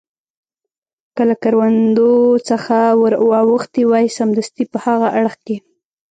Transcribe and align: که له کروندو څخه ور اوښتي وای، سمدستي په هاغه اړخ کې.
که 1.15 1.21
له 1.29 1.35
کروندو 1.43 2.11
څخه 2.49 2.77
ور 3.01 3.13
اوښتي 3.49 3.83
وای، 3.87 4.05
سمدستي 4.17 4.63
په 4.71 4.77
هاغه 4.85 5.07
اړخ 5.19 5.35
کې. 5.45 5.57